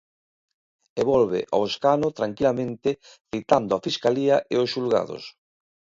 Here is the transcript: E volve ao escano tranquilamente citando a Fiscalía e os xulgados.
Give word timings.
E 0.99 1.01
volve 1.11 1.41
ao 1.53 1.61
escano 1.69 2.07
tranquilamente 2.19 2.89
citando 3.29 3.71
a 3.73 3.83
Fiscalía 3.87 4.35
e 4.53 4.55
os 4.63 4.69
xulgados. 4.73 5.23